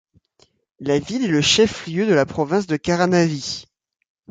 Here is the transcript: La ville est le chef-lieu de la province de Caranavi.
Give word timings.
La 0.79 0.97
ville 0.97 1.25
est 1.25 1.27
le 1.27 1.41
chef-lieu 1.43 2.07
de 2.07 2.13
la 2.15 2.25
province 2.25 2.65
de 2.65 2.75
Caranavi. 2.75 3.67